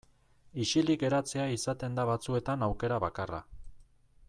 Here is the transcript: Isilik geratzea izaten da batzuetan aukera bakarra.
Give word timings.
Isilik 0.63 1.03
geratzea 1.03 1.45
izaten 1.57 1.99
da 1.99 2.07
batzuetan 2.11 2.67
aukera 2.69 2.99
bakarra. 3.07 3.45